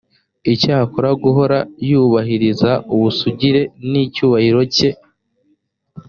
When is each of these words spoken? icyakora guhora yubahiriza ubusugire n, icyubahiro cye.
icyakora 0.53 1.09
guhora 1.23 1.57
yubahiriza 1.89 2.71
ubusugire 2.93 3.61
n, 3.89 3.91
icyubahiro 4.05 4.61
cye. 4.75 4.89